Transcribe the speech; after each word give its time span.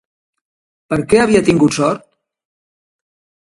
Per 0.93 0.99
què 1.11 1.19
havia 1.25 1.43
tingut 1.51 1.77
sort? 1.79 2.03